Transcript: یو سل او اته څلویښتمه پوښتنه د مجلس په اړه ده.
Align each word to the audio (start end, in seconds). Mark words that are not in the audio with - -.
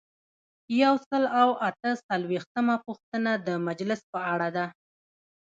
یو 0.81 0.93
سل 1.09 1.23
او 1.41 1.49
اته 1.69 1.89
څلویښتمه 2.07 2.75
پوښتنه 2.85 3.31
د 3.47 3.49
مجلس 3.67 4.01
په 4.11 4.19
اړه 4.33 4.47
ده. 4.55 4.65